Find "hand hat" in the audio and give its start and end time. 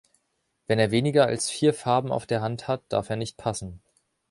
2.41-2.81